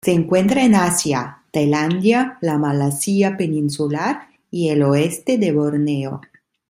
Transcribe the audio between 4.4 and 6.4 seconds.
y el oeste de Borneo.